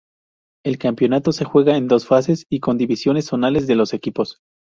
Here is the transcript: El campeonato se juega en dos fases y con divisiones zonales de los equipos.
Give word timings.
El 0.65 0.79
campeonato 0.79 1.31
se 1.31 1.45
juega 1.45 1.77
en 1.77 1.87
dos 1.87 2.07
fases 2.07 2.47
y 2.49 2.59
con 2.59 2.75
divisiones 2.79 3.25
zonales 3.25 3.67
de 3.67 3.75
los 3.75 3.93
equipos. 3.93 4.39